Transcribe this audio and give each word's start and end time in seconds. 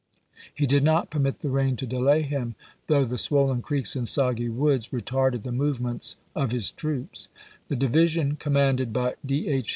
He 0.51 0.65
did 0.65 0.83
not 0.83 1.11
permit 1.11 1.41
the 1.41 1.51
rain 1.51 1.75
to 1.75 1.85
delay 1.85 2.23
him, 2.23 2.55
though 2.87 3.05
the 3.05 3.19
swollen 3.19 3.61
creeks 3.61 3.95
and 3.95 4.07
soggy 4.07 4.49
woods 4.49 4.87
retarded 4.87 5.43
the 5.43 5.51
movements 5.51 6.17
of 6.33 6.49
his 6.49 6.71
troops. 6.71 7.29
The 7.67 7.75
division 7.75 8.35
commanded 8.37 8.93
by 8.93 9.13
D. 9.23 9.47
H. 9.47 9.69